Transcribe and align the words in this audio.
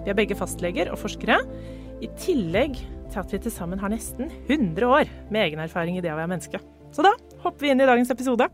Vi 0.00 0.08
er 0.08 0.16
begge 0.16 0.36
fastleger 0.38 0.88
og 0.92 0.96
forskere, 1.02 1.42
i 2.00 2.08
tillegg 2.16 2.78
til 3.10 3.18
at 3.20 3.32
vi 3.34 3.40
til 3.44 3.52
sammen 3.52 3.80
har 3.82 3.92
nesten 3.92 4.30
100 4.46 4.86
år 4.86 5.10
med 5.28 5.42
egen 5.42 5.60
erfaring 5.60 5.98
i 5.98 6.04
det 6.04 6.12
å 6.12 6.16
være 6.16 6.30
menneske. 6.32 6.60
Så 6.94 7.04
da 7.04 7.12
hopper 7.42 7.66
vi 7.66 7.72
inn 7.74 7.82
i 7.84 7.88
dagens 7.88 8.12
episode. 8.14 8.46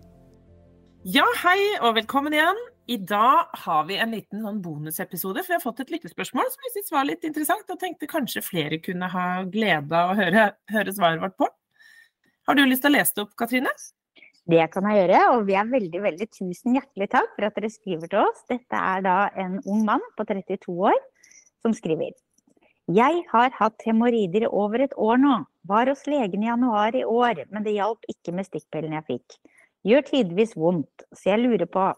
Ja, 1.06 1.26
hei 1.44 1.60
og 1.78 1.94
velkommen 2.00 2.34
igjen. 2.34 2.58
I 2.90 2.96
dag 2.98 3.52
har 3.62 3.86
vi 3.86 3.98
en 4.02 4.14
liten 4.14 4.42
sånn 4.42 4.58
bonusepisode, 4.62 5.42
for 5.42 5.52
vi 5.52 5.56
har 5.58 5.62
fått 5.62 5.84
et 5.84 5.92
lyttespørsmål 5.94 6.50
som 6.50 6.66
vi 6.66 6.72
syntes 6.74 6.94
var 6.94 7.06
litt 7.06 7.26
interessant, 7.26 7.70
og 7.70 7.78
tenkte 7.78 8.10
kanskje 8.10 8.42
flere 8.46 8.82
kunne 8.82 9.06
ha 9.10 9.26
glede 9.46 9.94
av 9.94 10.14
å 10.14 10.18
høre, 10.18 10.48
høre 10.74 10.94
svaret 10.94 11.22
vårt 11.22 11.38
på. 11.38 11.50
Har 12.46 12.58
du 12.58 12.66
lyst 12.66 12.82
til 12.86 12.90
å 12.90 12.96
lese 12.98 13.14
det 13.14 13.26
opp, 13.26 13.34
Katrine? 13.38 13.70
Det 14.46 14.66
kan 14.70 14.86
jeg 14.86 15.00
gjøre, 15.00 15.22
og 15.34 15.46
vi 15.48 15.56
er 15.58 15.70
veldig, 15.70 16.02
veldig 16.04 16.28
tusen 16.30 16.78
hjertelig 16.78 17.10
takk 17.14 17.32
for 17.34 17.46
at 17.48 17.58
dere 17.58 17.70
skriver 17.74 18.10
til 18.10 18.22
oss. 18.22 18.42
Dette 18.50 18.82
er 18.94 19.06
da 19.06 19.18
en 19.42 19.58
ung 19.62 19.86
mann 19.86 20.02
på 20.18 20.26
32 20.26 20.74
år 20.90 20.98
som 21.66 21.74
skriver. 21.76 22.14
Jeg 22.86 23.24
har 23.32 23.50
hatt 23.58 23.82
hemoroider 23.82 24.46
i 24.46 24.54
over 24.62 24.84
et 24.84 24.94
år 24.94 25.18
nå. 25.18 25.36
Var 25.66 25.90
hos 25.90 26.06
legen 26.06 26.44
i 26.44 26.46
januar 26.46 26.94
i 26.94 27.02
år, 27.02 27.42
men 27.50 27.66
det 27.66 27.74
hjalp 27.74 28.06
ikke 28.12 28.34
med 28.36 28.46
stikkpillen 28.46 28.94
jeg 28.94 29.08
fikk. 29.10 29.38
Gjør 29.86 30.06
tidvis 30.06 30.54
vondt, 30.58 31.06
så 31.14 31.32
jeg 31.32 31.42
lurer 31.42 31.66
på 31.66 31.88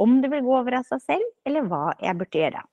om 0.00 0.20
det 0.22 0.30
vil 0.32 0.46
gå 0.46 0.56
over 0.56 0.78
av 0.78 0.88
seg 0.88 1.02
selv, 1.04 1.28
eller 1.44 1.68
hva 1.68 1.90
jeg 2.00 2.16
burde 2.16 2.40
gjøre. 2.40 2.64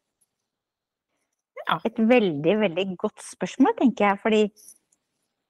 Ja. 1.67 1.77
Et 1.83 1.99
veldig, 1.99 2.53
veldig 2.61 2.85
godt 3.01 3.23
spørsmål, 3.25 3.75
tenker 3.81 4.07
jeg. 4.07 4.19
Fordi 4.23 4.41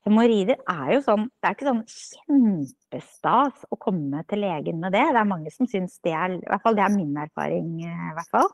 hemoroider 0.08 0.58
er 0.74 0.94
jo 0.96 1.02
sånn 1.06 1.28
Det 1.28 1.50
er 1.50 1.58
ikke 1.58 1.68
sånn 1.68 1.84
kjempestas 1.94 3.68
å 3.70 3.78
komme 3.78 4.24
til 4.32 4.42
legen 4.42 4.82
med 4.82 4.98
det. 4.98 5.06
Det 5.14 5.22
er 5.22 5.30
mange 5.30 5.54
som 5.54 5.70
syns 5.70 6.00
det 6.06 6.16
er 6.18 6.40
I 6.40 6.42
hvert 6.48 6.66
fall 6.66 6.80
det 6.80 6.88
er 6.88 6.96
min 6.96 7.22
erfaring, 7.28 7.76
eh, 7.86 8.08
i 8.10 8.16
hvert 8.18 8.34
fall. 8.34 8.50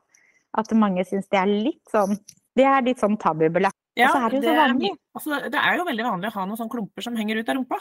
At 0.57 0.71
mange 0.77 1.05
syns 1.09 1.29
det 1.33 1.39
er 1.39 1.49
litt 1.49 1.81
sånn 1.91 2.17
Det 2.53 2.65
er 2.69 2.83
litt 2.85 3.01
sånn 3.01 3.17
tabubelagt. 3.17 3.77
Ja, 3.97 4.09
Og 4.09 4.15
så 4.15 4.19
er 4.25 4.29
det 4.33 4.37
jo 4.37 4.43
så 4.45 4.55
vanlig. 4.57 4.89
altså, 5.17 5.37
det 5.53 5.59
er 5.59 5.77
jo 5.77 5.85
veldig 5.87 6.05
vanlig 6.05 6.29
å 6.29 6.35
ha 6.35 6.45
noen 6.45 6.59
sånne 6.59 6.73
klumper 6.73 7.05
som 7.05 7.17
henger 7.17 7.39
ut 7.41 7.49
av 7.49 7.57
rumpa. 7.59 7.79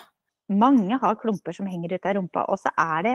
Mange 0.63 0.99
har 1.01 1.17
klumper 1.21 1.57
som 1.57 1.69
henger 1.69 1.95
ut 1.97 2.09
av 2.09 2.17
rumpa, 2.19 2.45
og 2.53 2.61
så 2.61 2.73
er 2.81 3.07
det 3.07 3.15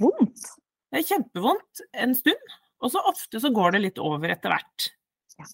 vondt. 0.00 0.48
Det 0.90 1.00
er 1.00 1.08
kjempevondt 1.08 1.82
en 2.04 2.14
stund, 2.18 2.56
og 2.82 2.92
så 2.94 3.02
ofte 3.08 3.40
så 3.42 3.50
går 3.54 3.76
det 3.76 3.82
litt 3.86 4.02
over 4.02 4.34
etter 4.34 4.52
hvert. 4.52 4.88
Ja. 5.38 5.46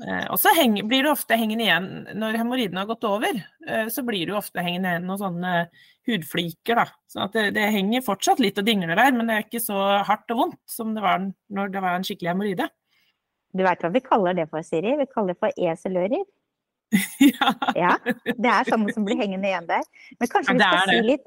Eh, 0.00 0.26
og 0.32 0.40
så 0.40 0.52
henger, 0.56 0.88
blir 0.88 1.04
det 1.04 1.12
ofte 1.12 1.36
hengende 1.38 1.66
igjen, 1.66 1.88
når 2.18 2.40
hemoroidene 2.40 2.82
har 2.84 2.88
gått 2.88 3.06
over, 3.08 3.40
eh, 3.66 3.86
så 3.92 4.04
blir 4.06 4.24
det 4.24 4.34
jo 4.34 4.40
ofte 4.40 4.64
hengende 4.64 4.94
igjen 4.94 5.08
noen 5.10 5.20
sånne 5.20 5.54
hudfliker, 6.08 6.80
da. 6.80 6.86
Så 7.10 7.28
det, 7.34 7.50
det 7.58 7.68
henger 7.74 8.06
fortsatt 8.06 8.40
litt 8.42 8.58
og 8.60 8.68
dingler 8.68 8.96
der, 8.96 9.12
men 9.16 9.28
det 9.28 9.36
er 9.36 9.46
ikke 9.46 9.62
så 9.62 9.78
hardt 10.08 10.32
og 10.32 10.44
vondt 10.44 10.60
som 10.72 10.94
det 10.96 11.04
var 11.04 11.28
når 11.52 11.74
det 11.74 11.84
var 11.84 11.98
en 11.98 12.06
skikkelig 12.06 12.32
hemoroide. 12.32 12.70
Du 13.56 13.64
veit 13.66 13.82
hva 13.82 13.90
vi 13.92 14.02
kaller 14.04 14.36
det 14.38 14.46
for, 14.50 14.66
Siri? 14.66 14.94
Vi 15.00 15.08
kaller 15.10 15.34
det 15.34 15.40
for 15.42 15.64
eselører. 15.70 16.22
ja. 17.22 17.50
Ja, 17.78 17.96
det 18.04 18.50
er 18.50 18.68
sånne 18.68 18.94
som 18.94 19.06
blir 19.06 19.18
hengende 19.20 19.50
igjen 19.50 19.68
der. 19.68 19.82
Men 20.18 20.30
kanskje 20.30 20.56
vi, 20.56 20.62
skal 20.62 20.88
si 20.90 21.02
litt, 21.06 21.26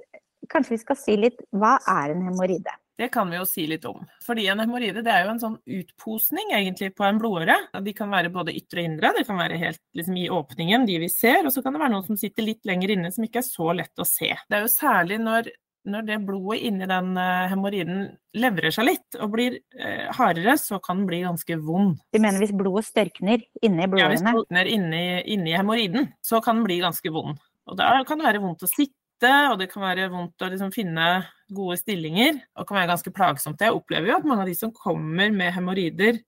kanskje 0.52 0.76
vi 0.76 0.82
skal 0.82 1.00
si 1.00 1.20
litt 1.20 1.44
hva 1.56 1.78
er 1.88 2.16
en 2.16 2.26
hemoroide? 2.28 2.74
Det 2.98 3.08
kan 3.10 3.30
vi 3.32 3.40
jo 3.40 3.46
si 3.50 3.64
litt 3.66 3.86
om. 3.90 4.04
Fordi 4.22 4.46
en 4.52 4.62
hemoroide 4.62 5.02
det 5.02 5.10
er 5.10 5.24
jo 5.26 5.32
en 5.32 5.42
sånn 5.42 5.56
utposning 5.80 6.52
egentlig 6.54 6.92
på 6.94 7.08
en 7.08 7.18
blodåre. 7.18 7.56
De 7.82 7.94
kan 7.98 8.12
være 8.14 8.30
både 8.34 8.54
ytre 8.54 8.84
og 8.84 8.90
indre. 8.92 9.14
Det 9.18 9.24
kan 9.26 9.40
være 9.42 9.58
helt 9.58 9.82
liksom, 9.98 10.20
i 10.22 10.28
åpningen, 10.30 10.86
de 10.86 11.00
vi 11.02 11.10
ser. 11.10 11.42
Og 11.42 11.56
så 11.56 11.64
kan 11.66 11.74
det 11.74 11.82
være 11.82 11.96
noen 11.96 12.06
som 12.06 12.20
sitter 12.22 12.46
litt 12.46 12.62
lenger 12.70 12.94
inne, 12.94 13.10
som 13.16 13.26
ikke 13.26 13.42
er 13.42 13.48
så 13.48 13.74
lett 13.74 14.04
å 14.04 14.08
se. 14.08 14.30
Det 14.30 14.60
er 14.60 14.68
jo 14.68 14.72
særlig 14.72 15.18
når, 15.24 15.50
når 15.90 16.06
det 16.08 16.18
blodet 16.26 16.62
inni 16.68 16.88
den 16.88 17.14
uh, 17.18 17.46
hemoroiden 17.52 18.04
levrer 18.40 18.74
seg 18.74 18.88
litt 18.88 19.18
og 19.20 19.34
blir 19.36 19.58
eh, 19.78 20.08
hardere, 20.16 20.56
så 20.58 20.80
kan 20.84 21.02
den 21.02 21.10
bli 21.10 21.20
ganske 21.26 21.58
vond. 21.62 22.00
Du 22.14 22.20
mener 22.24 22.42
hvis 22.42 22.56
blodet 22.56 22.88
størkner 22.88 23.44
inni 23.62 23.88
Ja, 24.00 24.10
hvis 24.12 24.24
blodet 24.26 24.50
den 24.50 24.62
er 24.62 24.72
inni, 24.72 25.04
inni 25.36 25.54
hemoroiden, 25.54 26.10
så 26.24 26.42
kan 26.44 26.60
den 26.60 26.68
bli 26.68 26.80
ganske 26.82 27.14
vond. 27.14 27.38
Og 27.70 27.80
da 27.80 27.92
kan 28.08 28.20
det 28.20 28.28
være 28.30 28.42
vondt 28.44 28.66
å 28.66 28.72
sitte, 28.72 29.34
og 29.52 29.60
det 29.62 29.70
kan 29.72 29.86
være 29.86 30.10
vondt 30.12 30.44
å 30.44 30.50
liksom 30.52 30.74
finne 30.74 31.10
gode 31.54 31.78
stillinger, 31.80 32.40
og 32.56 32.64
det 32.64 32.70
kan 32.72 32.80
være 32.80 32.92
ganske 32.96 33.14
plagsomt. 33.16 33.62
Jeg 33.62 33.76
opplever 33.76 34.10
jo 34.10 34.18
at 34.18 34.28
mange 34.28 34.48
av 34.48 34.50
de 34.52 34.58
som 34.58 34.74
kommer 34.76 35.30
med 35.36 35.54
hemoroider, 35.56 36.20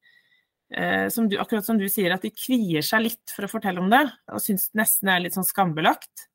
eh, 0.76 1.08
akkurat 1.10 1.66
som 1.66 1.82
du 1.82 1.88
sier, 1.90 2.14
at 2.14 2.24
de 2.28 2.32
kvier 2.36 2.86
seg 2.86 3.08
litt 3.08 3.34
for 3.34 3.48
å 3.48 3.52
fortelle 3.52 3.82
om 3.82 3.90
det, 3.92 4.06
og 4.32 4.44
syns 4.44 4.70
nesten 4.78 5.10
det 5.10 5.16
er 5.18 5.26
litt 5.26 5.40
sånn 5.40 5.48
skambelagt. 5.48 6.30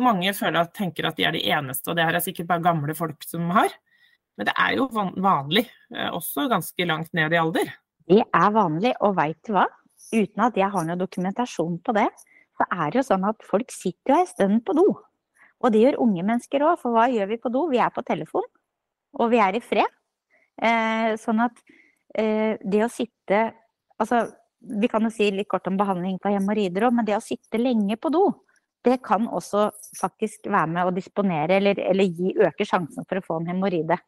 Mange 0.00 0.32
føler 0.34 0.64
at, 0.64 0.72
tenker 0.76 1.08
at 1.08 1.18
de 1.18 1.26
er 1.28 1.36
de 1.36 1.42
eneste, 1.52 1.90
og 1.90 1.98
det 1.98 2.06
her 2.06 2.16
er 2.16 2.24
sikkert 2.24 2.48
bare 2.48 2.64
gamle 2.64 2.96
folk 2.96 3.24
som 3.28 3.50
har. 3.54 3.72
Men 4.38 4.48
det 4.48 4.54
er 4.56 4.78
jo 4.78 4.86
vanlig, 5.20 5.66
eh, 5.92 6.08
også 6.16 6.48
ganske 6.50 6.86
langt 6.88 7.12
ned 7.16 7.34
i 7.34 7.40
alder. 7.40 7.70
Det 8.08 8.22
er 8.24 8.50
vanlig, 8.54 8.94
og 9.04 9.14
veit 9.18 9.38
du 9.46 9.52
hva? 9.54 9.66
Uten 10.10 10.42
at 10.46 10.56
jeg 10.56 10.72
har 10.72 10.86
noe 10.86 10.98
dokumentasjon 10.98 11.76
på 11.84 11.94
det, 11.94 12.08
så 12.56 12.66
er 12.72 12.90
det 12.90 13.00
jo 13.00 13.06
sånn 13.06 13.28
at 13.28 13.44
folk 13.46 13.72
sitter 13.72 14.14
jo 14.14 14.18
ei 14.18 14.30
stund 14.30 14.64
på 14.64 14.74
do. 14.76 14.86
Og 15.60 15.72
det 15.72 15.84
gjør 15.84 16.00
unge 16.06 16.24
mennesker 16.24 16.64
òg, 16.64 16.80
for 16.80 16.96
hva 16.96 17.06
gjør 17.12 17.28
vi 17.30 17.40
på 17.40 17.52
do? 17.52 17.66
Vi 17.70 17.80
er 17.84 17.92
på 17.92 18.04
telefon, 18.06 18.48
og 19.20 19.30
vi 19.32 19.40
er 19.44 19.56
i 19.56 19.62
fred. 19.64 19.96
Eh, 20.60 21.14
sånn 21.20 21.40
at 21.44 21.60
eh, 22.16 22.60
det 22.60 22.84
å 22.84 22.92
sitte 22.92 23.50
Altså, 24.00 24.30
vi 24.64 24.88
kan 24.88 25.04
jo 25.04 25.10
si 25.12 25.26
litt 25.28 25.48
kort 25.48 25.66
om 25.68 25.76
behandling 25.76 26.14
på 26.24 26.30
hemoroider 26.32 26.86
òg, 26.86 26.94
men 26.96 27.04
det 27.04 27.18
å 27.18 27.20
sitte 27.20 27.58
lenge 27.60 27.98
på 28.00 28.08
do, 28.08 28.22
det 28.86 29.00
kan 29.04 29.26
også 29.28 29.68
faktisk 29.98 30.48
være 30.48 30.70
med 30.72 30.88
å 30.88 30.94
disponere 30.96 31.58
eller, 31.60 31.78
eller 31.90 32.08
gi, 32.08 32.32
øke 32.40 32.64
sjansen 32.64 33.04
for 33.08 33.20
å 33.20 33.24
få 33.26 33.40
en 33.40 33.50
hemoroide. 33.52 33.98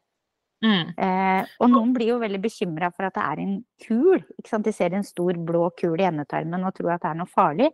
Mm. 0.63 0.93
Eh, 0.95 1.49
og 1.59 1.69
noen 1.73 1.91
blir 1.95 2.13
jo 2.13 2.19
veldig 2.21 2.39
bekymra 2.41 2.89
for 2.95 3.09
at 3.09 3.17
det 3.17 3.23
er 3.27 3.41
en 3.43 3.55
kul. 3.83 4.21
Ikke 4.39 4.49
sant? 4.49 4.65
De 4.65 4.73
ser 4.75 4.95
en 4.95 5.05
stor 5.05 5.37
blå 5.45 5.67
kul 5.79 5.99
i 5.99 6.07
endetarmen 6.07 6.63
og 6.63 6.73
tror 6.77 6.95
at 6.95 7.03
det 7.03 7.11
er 7.11 7.19
noe 7.19 7.29
farlig. 7.31 7.69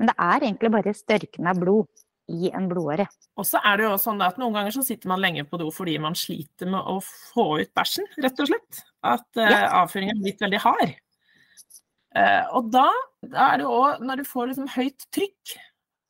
Men 0.00 0.08
det 0.08 0.16
er 0.16 0.46
egentlig 0.46 0.70
bare 0.72 0.96
størken 0.96 1.50
av 1.50 1.60
blod 1.60 2.02
i 2.30 2.48
en 2.54 2.68
blodåre. 2.70 3.04
Og 3.36 3.46
så 3.46 3.60
er 3.66 3.80
det 3.80 3.88
jo 3.88 3.94
sånn 4.00 4.22
at 4.24 4.38
noen 4.40 4.54
ganger 4.56 4.72
så 4.72 4.84
sitter 4.86 5.10
man 5.10 5.20
lenge 5.20 5.44
på 5.50 5.58
do 5.60 5.68
fordi 5.74 5.98
man 6.00 6.16
sliter 6.16 6.70
med 6.70 6.80
å 6.80 7.00
få 7.04 7.46
ut 7.60 7.72
bæsjen, 7.76 8.08
rett 8.22 8.40
og 8.40 8.50
slett. 8.52 8.82
At 9.06 9.26
eh, 9.36 9.50
Ja. 9.50 9.82
avføringen 9.82 10.16
er 10.16 10.24
blitt 10.24 10.44
veldig 10.44 10.62
hard. 10.64 10.94
Eh, 12.16 12.44
og 12.56 12.70
da, 12.74 12.88
da 13.22 13.50
er 13.52 13.60
det 13.60 13.66
jo 13.68 13.74
òg, 13.84 14.00
når 14.06 14.22
du 14.22 14.30
får 14.30 14.50
liksom 14.50 14.70
høyt 14.72 15.04
trykk 15.14 15.58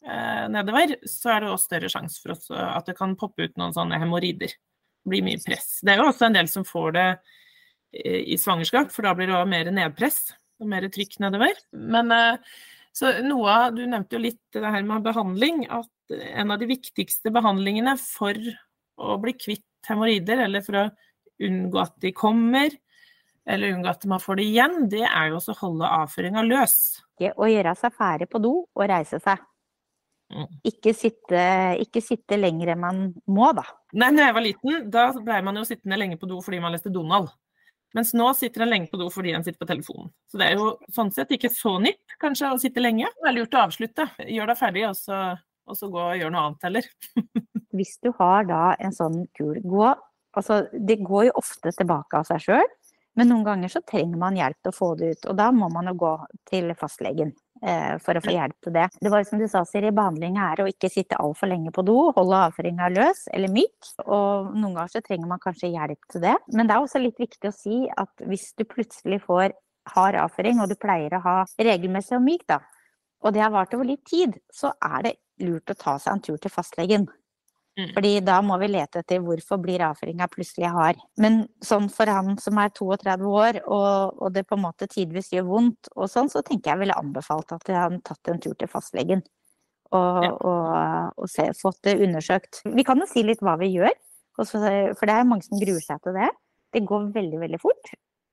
nedover, 0.01 0.97
så 1.09 1.35
er 1.35 1.45
det 1.45 1.53
også 1.53 1.71
større 1.71 1.91
sjanse 1.93 2.23
for 2.23 2.35
oss, 2.35 2.49
eh, 2.55 2.73
at 2.77 2.89
det 2.89 2.97
kan 2.99 3.17
poppe 3.21 3.49
ut 3.49 3.57
noen 3.61 3.75
sånne 3.77 4.01
hemoroider. 4.01 4.53
Det 5.01 5.13
blir 5.13 5.25
mye 5.25 5.41
press. 5.45 5.79
Det 5.85 5.95
er 5.95 6.01
jo 6.01 6.11
også 6.11 6.29
en 6.29 6.37
del 6.39 6.51
som 6.53 6.67
får 6.69 6.97
det 6.97 7.07
eh, 7.11 8.21
i 8.35 8.39
svangerskap, 8.41 8.93
for 8.95 9.07
da 9.07 9.15
blir 9.17 9.31
det 9.31 9.39
òg 9.39 9.49
mer 9.51 9.73
nedpress 9.75 10.31
og 10.61 10.69
mer 10.73 10.89
trykk 10.93 11.19
nedover. 11.25 11.57
Men 11.73 12.13
eh, 12.17 12.59
så 12.97 13.13
noe 13.25 13.53
av, 13.53 13.77
Du 13.77 13.85
nevnte 13.87 14.17
jo 14.17 14.25
litt 14.25 14.43
det 14.57 14.67
her 14.67 14.85
med 14.87 15.05
behandling. 15.07 15.65
At 15.71 16.17
en 16.17 16.51
av 16.51 16.61
de 16.61 16.69
viktigste 16.71 17.33
behandlingene 17.33 17.95
for 18.01 18.37
å 19.01 19.17
bli 19.23 19.37
kvitt 19.39 19.67
hemoroider, 19.89 20.45
eller 20.47 20.65
for 20.65 20.81
å 20.81 20.89
unngå 21.41 21.81
at 21.81 21.95
de 22.03 22.13
kommer, 22.13 22.75
eller 23.49 23.77
unngå 23.77 23.89
at 23.89 24.05
man 24.11 24.21
får 24.21 24.41
det 24.41 24.49
igjen, 24.51 24.75
det 24.93 25.05
er 25.07 25.31
jo 25.31 25.39
også 25.39 25.55
å 25.55 25.61
holde 25.63 25.93
avføringa 26.01 26.45
løs. 26.45 26.75
Å 27.21 27.49
gjøre 27.49 27.77
seg 27.79 27.95
ferdig 27.97 28.29
på 28.33 28.41
do 28.43 28.53
og 28.65 28.85
reise 28.91 29.21
seg. 29.23 29.41
Ikke 30.67 30.93
sitte, 30.95 31.43
ikke 31.83 32.03
sitte 32.05 32.39
lenger 32.39 32.75
enn 32.75 32.83
man 32.83 33.05
må, 33.27 33.51
da. 33.57 33.65
Nei, 33.99 34.13
når 34.15 34.29
jeg 34.29 34.37
var 34.37 34.45
liten, 34.47 34.83
da 34.93 35.07
blei 35.19 35.41
man 35.47 35.59
jo 35.59 35.67
sittende 35.67 35.99
lenge 35.99 36.19
på 36.21 36.29
do 36.31 36.39
fordi 36.45 36.61
man 36.63 36.75
leste 36.75 36.93
Donald. 36.95 37.33
Mens 37.97 38.13
nå 38.15 38.29
sitter 38.39 38.63
en 38.63 38.71
lenge 38.71 38.91
på 38.91 39.01
do 39.01 39.09
fordi 39.11 39.33
en 39.35 39.45
sitter 39.47 39.59
på 39.59 39.67
telefonen. 39.67 40.13
Så 40.31 40.39
det 40.39 40.53
er 40.53 40.61
jo 40.61 40.75
sånn 40.95 41.11
sett 41.15 41.33
ikke 41.35 41.51
så 41.51 41.75
nytt 41.83 42.15
kanskje 42.23 42.53
å 42.55 42.61
sitte 42.63 42.83
lenge. 42.83 43.11
Det 43.19 43.31
er 43.31 43.37
lurt 43.41 43.57
å 43.57 43.65
avslutte. 43.65 44.07
Gjør 44.31 44.53
deg 44.53 44.61
ferdig, 44.61 44.85
og 44.87 44.95
så, 44.99 45.19
og 45.67 45.79
så 45.79 45.91
gå 45.91 46.05
og 46.05 46.21
gjør 46.21 46.35
noe 46.35 46.45
annet 46.47 46.69
heller. 46.69 46.87
Hvis 47.77 47.97
du 48.03 48.13
har 48.21 48.47
da 48.47 48.63
en 48.79 48.95
sånn 48.95 49.25
kul 49.39 49.59
gå 49.65 49.91
Altså, 50.39 50.61
det 50.71 51.01
går 51.03 51.25
jo 51.27 51.39
ofte 51.41 51.73
tilbake 51.75 52.21
av 52.21 52.29
seg 52.29 52.45
sjøl, 52.45 52.69
men 53.19 53.27
noen 53.33 53.43
ganger 53.49 53.73
så 53.73 53.81
trenger 53.83 54.15
man 54.21 54.37
hjelp 54.39 54.61
til 54.63 54.71
å 54.71 54.77
få 54.77 54.91
det 55.01 55.09
ut. 55.17 55.25
Og 55.33 55.39
da 55.41 55.49
må 55.51 55.67
man 55.75 55.91
jo 55.91 55.97
gå 55.99 56.13
til 56.47 56.71
fastlegen 56.79 57.33
for 58.01 58.17
å 58.17 58.23
få 58.25 58.33
hjelp 58.33 58.57
til 58.65 58.73
det. 58.73 58.87
Det 59.05 59.11
var 59.13 59.25
som 59.29 59.41
du 59.41 59.45
sa, 59.51 59.61
Siri, 59.69 59.91
behandling 59.93 60.39
er 60.41 60.63
å 60.63 60.69
ikke 60.71 60.89
sitte 60.93 61.19
altfor 61.21 61.51
lenge 61.51 61.73
på 61.77 61.85
do, 61.85 61.97
holde 62.17 62.39
avføringa 62.47 62.89
løs 62.95 63.27
eller 63.37 63.53
myk. 63.53 63.91
Og 64.07 64.55
noen 64.55 64.79
ganger 64.79 64.95
så 64.95 65.03
trenger 65.05 65.29
man 65.29 65.43
kanskje 65.43 65.73
hjelp 65.75 66.09
til 66.13 66.25
det. 66.25 66.37
Men 66.55 66.71
det 66.71 66.77
er 66.77 66.87
også 66.87 67.03
litt 67.03 67.21
viktig 67.21 67.51
å 67.51 67.57
si 67.57 67.83
at 67.93 68.25
hvis 68.25 68.51
du 68.57 68.65
plutselig 68.65 69.21
får 69.27 69.53
hard 69.93 70.19
avføring, 70.23 70.61
og 70.63 70.71
du 70.71 70.77
pleier 70.81 71.17
å 71.17 71.25
ha 71.25 71.37
regelmessig 71.61 72.17
og 72.19 72.25
myk, 72.25 72.47
da, 72.49 72.61
og 73.21 73.35
det 73.37 73.43
har 73.45 73.53
vart 73.53 73.75
over 73.77 73.89
litt 73.89 74.05
tid, 74.09 74.39
så 74.53 74.73
er 74.81 75.03
det 75.05 75.17
lurt 75.45 75.73
å 75.73 75.77
ta 75.77 75.97
seg 76.01 76.15
en 76.15 76.23
tur 76.25 76.41
til 76.41 76.53
fastlegen. 76.53 77.09
Mm. 77.81 77.93
Fordi 77.97 78.13
da 78.27 78.37
må 78.45 78.57
vi 78.61 78.69
lete 78.71 79.01
etter 79.01 79.23
hvorfor 79.25 79.61
blir 79.63 79.83
avføringa 79.87 80.29
plutselig 80.33 80.71
hard. 80.75 81.01
Men 81.21 81.43
sånn 81.65 81.89
for 81.93 82.11
han 82.11 82.37
som 82.43 82.61
er 82.61 82.73
32 82.77 83.31
år, 83.31 83.61
og, 83.65 84.21
og 84.21 84.35
det 84.35 84.45
på 84.49 84.59
en 84.59 84.65
måte 84.67 84.89
tidvis 84.91 85.33
gjør 85.35 85.49
vondt, 85.49 85.91
og 85.97 86.11
sånn, 86.13 86.31
så 86.33 86.45
tenker 86.47 86.75
jeg 86.75 86.83
ville 86.85 86.99
anbefalt 87.01 87.55
at 87.57 87.73
han 87.75 88.01
tatt 88.07 88.33
en 88.33 88.43
tur 88.43 88.57
til 88.59 88.71
fastlegen. 88.71 89.25
Og, 89.91 90.21
ja. 90.23 90.31
og, 90.47 91.17
og 91.19 91.31
se, 91.31 91.49
fått 91.59 91.81
det 91.89 91.97
undersøkt. 92.05 92.63
Vi 92.77 92.87
kan 92.87 93.01
jo 93.03 93.09
si 93.11 93.25
litt 93.27 93.43
hva 93.43 93.57
vi 93.59 93.73
gjør, 93.73 93.91
for 94.39 95.05
det 95.09 95.17
er 95.17 95.27
mange 95.27 95.49
som 95.49 95.59
gruer 95.61 95.83
seg 95.83 95.99
til 96.05 96.15
det. 96.17 96.31
Det 96.71 96.87
går 96.87 97.11
veldig, 97.17 97.41
veldig 97.43 97.59
fort. 97.63 97.91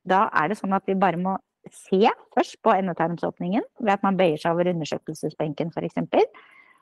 Da 0.08 0.28
er 0.38 0.52
det 0.52 0.60
sånn 0.60 0.76
at 0.78 0.86
vi 0.88 0.96
bare 1.00 1.20
må 1.20 1.34
se 1.74 2.12
først 2.36 2.60
på 2.64 2.72
endetarmsåpningen 2.72 3.66
ved 3.82 3.94
at 3.98 4.06
man 4.06 4.18
bøyer 4.20 4.40
seg 4.40 4.56
over 4.56 4.70
undersøkelsesbenken 4.72 5.74
f.eks 5.74 5.98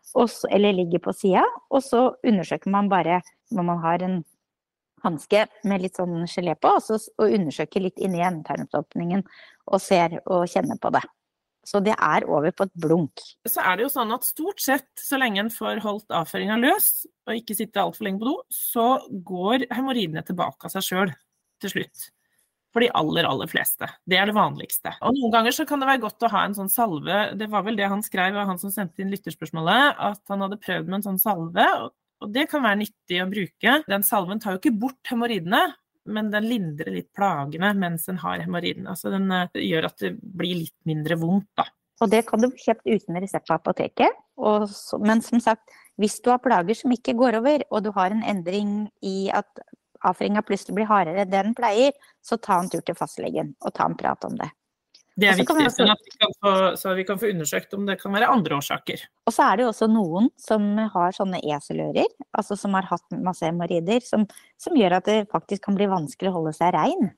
så, 0.06 0.48
eller 0.52 0.75
ligger 0.78 1.04
på 1.04 1.13
sida. 1.16 1.44
Og 1.74 1.84
så 1.84 2.07
undersøker 2.25 2.72
man 2.74 2.90
bare 2.92 3.22
når 3.54 3.68
man 3.68 3.84
har 3.84 4.06
en 4.06 4.22
hanske 5.06 5.44
med 5.69 5.84
litt 5.84 6.00
sånn 6.00 6.24
gelé 6.30 6.56
på, 6.57 6.72
og, 6.78 6.81
så, 6.81 6.98
og 7.22 7.36
undersøker 7.38 7.84
litt 7.84 8.02
inni 8.02 8.24
endetarmsåpningen 8.25 9.22
og 9.66 9.81
ser 9.84 10.18
og 10.24 10.48
kjenner 10.50 10.80
på 10.81 10.92
det. 10.96 11.04
Så 11.66 11.81
det 11.81 11.96
er 11.98 12.28
over 12.30 12.54
på 12.54 12.68
et 12.68 12.74
blunk. 12.78 13.22
Så 13.50 13.62
er 13.62 13.78
det 13.78 13.88
jo 13.88 13.94
sånn 13.94 14.13
at 14.13 14.25
stort 14.25 14.62
sett 14.62 14.88
så 15.02 15.18
lenge 15.18 15.42
en 15.42 15.54
får 15.54 15.81
holdt 15.81 16.13
avføringa 16.13 16.60
løs, 16.62 17.07
og 17.25 17.40
ikke 17.40 17.57
sitter 17.57 17.81
altfor 17.81 18.06
lenge 18.06 18.22
på 18.22 18.30
do, 18.30 18.36
så 18.54 18.90
går 19.25 19.66
hemoroidene 19.74 20.22
tilbake 20.25 20.69
av 20.69 20.75
seg 20.75 20.86
sjøl 20.86 21.16
til 21.63 21.74
slutt 21.74 22.10
for 22.75 22.83
de 22.83 22.92
aller, 23.00 23.24
aller 23.24 23.48
fleste. 23.48 23.88
Det 24.04 24.18
er 24.19 24.27
det 24.27 24.36
vanligste. 24.36 24.92
Og 25.00 25.16
noen 25.16 25.31
ganger 25.31 25.56
så 25.56 25.63
kan 25.68 25.80
det 25.80 25.88
være 25.88 26.04
godt 26.04 26.25
å 26.27 26.31
ha 26.33 26.42
en 26.44 26.57
sånn 26.57 26.72
salve. 26.72 27.22
Det 27.39 27.48
var 27.51 27.63
vel 27.63 27.80
det 27.80 27.88
han 27.88 28.04
skrev, 28.04 28.36
han 28.36 28.60
som 28.60 28.74
sendte 28.74 29.00
inn 29.00 29.13
lytterspørsmålet, 29.13 29.95
at 30.10 30.19
han 30.33 30.44
hadde 30.44 30.60
prøvd 30.60 30.89
med 30.89 31.00
en 31.00 31.06
sånn 31.07 31.22
salve. 31.24 31.68
Og 32.24 32.33
det 32.36 32.50
kan 32.51 32.66
være 32.66 32.81
nyttig 32.83 33.22
å 33.24 33.30
bruke. 33.31 33.77
Den 33.88 34.04
salven 34.04 34.44
tar 34.44 34.57
jo 34.57 34.60
ikke 34.60 34.75
bort 34.81 35.12
hemoroidene, 35.12 35.63
men 36.12 36.33
den 36.33 36.50
lindrer 36.50 36.92
litt 36.98 37.10
plagene 37.16 37.72
mens 37.80 38.10
en 38.12 38.19
har 38.22 38.44
hemoroidene. 38.44 38.92
Altså 38.92 39.13
den 39.13 39.31
uh, 39.31 39.48
gjør 39.56 39.88
at 39.89 40.04
det 40.04 40.12
blir 40.19 40.66
litt 40.66 40.78
mindre 40.89 41.18
vondt, 41.21 41.50
da. 41.57 41.69
Og 42.04 42.12
det 42.12 42.25
kan 42.28 42.44
du 42.44 42.50
få 42.51 42.60
kjøpt 42.60 42.89
uten 42.92 43.24
resept 43.24 43.48
på 43.48 43.56
apoteket. 43.56 44.21
Så, 44.68 45.00
men 45.00 45.24
som 45.24 45.39
sagt, 45.39 45.71
hvis 46.01 46.18
du 46.19 46.28
har 46.33 46.42
plager 46.44 46.75
som 46.75 46.92
ikke 46.92 47.16
går 47.16 47.38
over, 47.39 47.63
og 47.71 47.86
du 47.86 47.92
har 47.95 48.12
en 48.12 48.25
endring 48.28 48.89
i 49.00 49.30
at 49.31 49.48
avføringa 50.12 50.44
plutselig 50.46 50.78
blir 50.78 50.90
hardere 50.90 51.25
enn 51.25 51.34
den 51.34 51.56
pleier, 51.57 51.96
så 52.24 52.38
ta 52.38 52.60
en 52.62 52.69
tur 52.72 52.84
til 52.86 52.98
fastlegen 52.98 53.56
og 53.62 53.74
ta 53.75 53.88
en 53.90 53.98
prat 54.00 54.28
om 54.28 54.38
det. 54.40 54.52
Det 55.16 55.30
er 55.31 55.38
viktig, 55.40 55.63
også, 55.63 55.86
vi 55.88 56.28
få, 56.44 56.54
så 56.75 56.94
vi 56.98 57.06
kan 57.07 57.19
få 57.19 57.30
undersøkt 57.31 57.74
om 57.78 57.86
det 57.88 57.96
kan 58.02 58.12
være 58.12 58.28
andre 58.28 58.57
årsaker. 58.57 59.06
Og 59.24 59.31
så 59.31 59.46
er 59.46 59.56
det 59.56 59.63
jo 59.63 59.69
også 59.72 59.88
noen 59.88 60.28
som 60.36 60.66
har 60.92 61.16
sånne 61.16 61.40
eselører, 61.56 62.10
altså 62.36 62.57
som 62.60 62.75
har 62.75 62.90
hatt 62.90 63.16
masse 63.24 63.48
hemoroider, 63.48 64.04
som, 64.04 64.25
som, 64.60 64.75
gjør 64.75 64.98
at 64.98 65.07
det 65.07 65.22
faktisk 65.31 65.63
kan 65.69 65.78
bli 65.80 65.88
vanskelig 65.88 66.34
å 66.34 66.36
holde 66.42 66.52
seg 66.57 66.75
rein. 66.75 67.13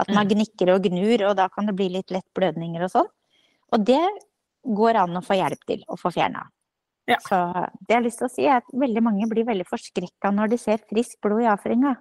At 0.00 0.08
man 0.08 0.24
mm. 0.24 0.30
gnikker 0.32 0.72
og 0.72 0.88
gnur, 0.88 1.26
og 1.28 1.36
da 1.36 1.50
kan 1.52 1.68
det 1.68 1.76
bli 1.76 1.90
litt 1.98 2.14
lett 2.16 2.26
blødninger 2.34 2.86
og 2.86 2.94
sånn. 2.94 3.12
Og 3.76 3.84
det 3.92 4.02
går 4.64 5.02
an 5.04 5.20
å 5.20 5.24
få 5.24 5.36
hjelp 5.36 5.68
til 5.68 5.84
å 5.92 6.00
få 6.00 6.14
fjerna. 6.16 6.46
Ja. 7.10 7.18
Så 7.20 7.36
det 7.84 7.92
jeg 7.92 7.98
har 7.98 8.06
lyst 8.06 8.22
til 8.22 8.30
å 8.30 8.32
si 8.32 8.48
er 8.48 8.62
at 8.62 8.72
veldig 8.72 9.04
mange 9.04 9.28
blir 9.28 9.44
veldig 9.44 9.68
forskrekka 9.68 10.32
når 10.32 10.54
de 10.54 10.58
ser 10.64 10.80
friskt 10.88 11.20
blod 11.20 11.44
i 11.44 11.50
avføringa. 11.52 11.98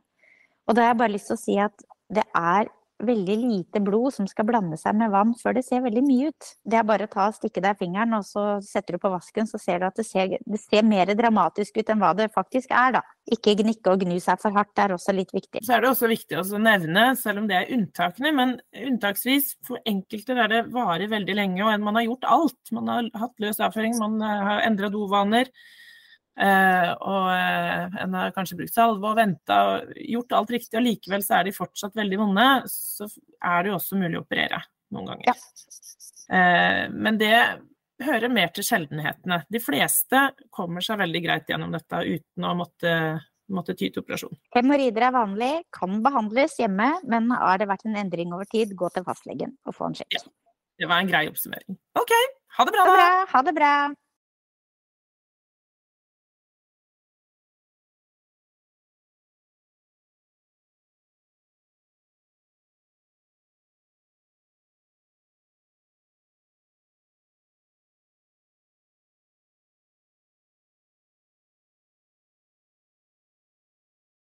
Og 0.67 0.75
da 0.75 0.85
har 0.85 0.93
jeg 0.93 1.01
bare 1.01 1.15
lyst 1.15 1.29
til 1.31 1.37
å 1.37 1.43
si 1.43 1.59
at 1.59 1.85
det 2.13 2.23
er 2.37 2.71
veldig 3.03 3.35
lite 3.39 3.81
blod 3.83 4.13
som 4.15 4.27
skal 4.29 4.45
blande 4.47 4.77
seg 4.79 4.95
med 4.97 5.11
vann 5.13 5.33
før 5.35 5.57
det 5.57 5.65
ser 5.65 5.83
veldig 5.83 6.03
mye 6.05 6.29
ut. 6.31 6.49
Det 6.63 6.77
er 6.79 6.85
bare 6.87 7.07
å 7.07 7.11
ta 7.11 7.27
og 7.29 7.35
stikke 7.37 7.63
deg 7.63 7.79
fingeren, 7.79 8.15
og 8.17 8.25
så 8.27 8.43
setter 8.63 8.95
du 8.95 9.01
på 9.03 9.11
vasken, 9.11 9.49
så 9.49 9.59
ser 9.61 9.81
du 9.81 9.87
at 9.89 9.99
det 9.99 10.05
ser, 10.07 10.37
det 10.39 10.61
ser 10.61 10.87
mer 10.87 11.11
dramatisk 11.17 11.81
ut 11.81 11.91
enn 11.91 12.01
hva 12.03 12.13
det 12.17 12.29
faktisk 12.35 12.71
er, 12.71 12.97
da. 12.97 13.03
Ikke 13.33 13.55
gnikke 13.59 13.93
og 13.93 14.03
gnu 14.05 14.15
seg 14.23 14.39
for 14.41 14.55
hardt, 14.55 14.73
det 14.77 14.85
er 14.85 14.95
også 14.95 15.15
litt 15.15 15.33
viktig. 15.35 15.63
Så 15.65 15.75
er 15.75 15.83
det 15.83 15.91
også 15.91 16.11
viktig 16.11 16.39
å 16.39 16.63
nevne, 16.63 17.05
selv 17.19 17.43
om 17.43 17.51
det 17.51 17.59
er 17.59 17.71
unntakene, 17.75 18.33
men 18.39 18.57
unntaksvis 18.85 19.53
for 19.67 19.83
enkelte 19.89 20.37
der 20.39 20.51
det 20.51 20.65
varer 20.73 21.11
veldig 21.11 21.39
lenge, 21.39 21.63
og 21.65 21.87
man 21.87 21.99
har 21.99 22.07
gjort 22.07 22.29
alt. 22.37 22.61
Man 22.75 22.91
har 22.91 23.07
hatt 23.25 23.39
løs 23.43 23.63
avføring, 23.63 23.97
man 23.99 24.19
har 24.23 24.63
endra 24.67 24.91
dovaner. 24.93 25.51
Uh, 26.33 26.89
og 26.97 27.27
uh, 27.29 27.97
en 28.01 28.15
har 28.17 28.31
kanskje 28.33 28.57
brukt 28.57 28.73
salve 28.73 29.05
og 29.05 29.19
venta 29.19 29.57
og 29.69 29.91
gjort 30.01 30.33
alt 30.39 30.53
riktig, 30.55 30.77
og 30.79 30.85
likevel 30.87 31.25
så 31.25 31.37
er 31.37 31.47
de 31.47 31.53
fortsatt 31.53 31.93
veldig 31.99 32.17
vonde, 32.23 32.47
så 32.71 33.05
er 33.37 33.61
det 33.61 33.69
jo 33.69 33.75
også 33.77 33.99
mulig 34.01 34.17
å 34.17 34.23
operere 34.23 34.63
noen 34.95 35.11
ganger. 35.11 35.29
Ja. 35.29 35.35
Uh, 36.33 36.83
men 36.95 37.21
det 37.21 37.35
hører 38.03 38.33
mer 38.33 38.49
til 38.55 38.65
sjeldenhetene. 38.65 39.43
De 39.53 39.61
fleste 39.61 40.25
kommer 40.53 40.83
seg 40.85 41.03
veldig 41.03 41.21
greit 41.23 41.53
gjennom 41.53 41.73
dette 41.75 42.01
uten 42.01 42.49
å 42.49 42.55
måtte, 42.57 42.93
måtte 43.53 43.77
ty 43.77 43.91
til 43.93 44.01
operasjon. 44.01 44.33
Hemoroider 44.57 45.09
er 45.09 45.15
vanlig, 45.15 45.53
kan 45.75 46.01
behandles 46.05 46.57
hjemme, 46.59 46.95
men 47.05 47.29
har 47.37 47.61
det 47.61 47.69
vært 47.69 47.85
en 47.87 47.99
endring 48.01 48.33
over 48.33 48.49
tid, 48.49 48.73
gå 48.79 48.89
til 48.95 49.05
fastlegen 49.05 49.53
og 49.69 49.77
få 49.77 49.91
en 49.91 50.01
sjekk. 50.01 50.17
Ja. 50.17 50.25
Det 50.81 50.89
var 50.89 51.03
en 51.03 51.11
grei 51.11 51.27
oppsummering. 51.29 51.77
OK, 52.01 52.13
ha 52.57 52.65
det 52.65 52.73
bra, 52.73 52.87
da. 52.89 53.11
Ha 53.29 53.43
det 53.45 53.53
bra. 53.53 53.73